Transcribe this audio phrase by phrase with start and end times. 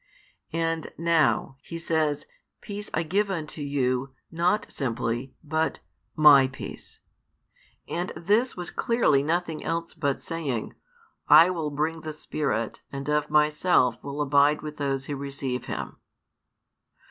[0.55, 2.25] And now, He says,
[2.59, 5.79] Peace I give unto you, not simply, but
[6.15, 7.01] My peace.
[7.87, 10.73] And this was clearly nothing else but saying:
[11.27, 15.97] I will bring the Spirit, and of Myself will abide with those who receive Him.